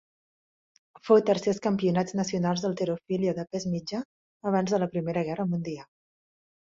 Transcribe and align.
Fou 1.09 1.19
tercer 1.29 1.49
als 1.51 1.59
campionats 1.65 2.15
nacionals 2.21 2.63
d'halterofília 2.65 3.33
de 3.41 3.45
pes 3.51 3.67
mitjà 3.73 4.01
abans 4.53 4.73
de 4.77 4.81
la 4.85 4.89
Primera 4.95 5.23
Guerra 5.29 5.47
Mundial. 5.55 5.87